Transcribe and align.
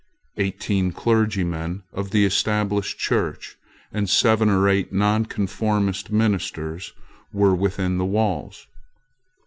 Eighteen 0.37 0.91
clergymen 0.93 1.83
of 1.93 2.09
the 2.09 2.25
Established 2.25 2.97
Church 2.97 3.55
and 3.91 4.09
seven 4.09 4.49
or 4.49 4.67
eight 4.67 4.91
nonconformist 4.91 6.09
ministers 6.11 6.91
were 7.31 7.53
within 7.53 7.99
the 7.99 8.05
walls. 8.05 8.65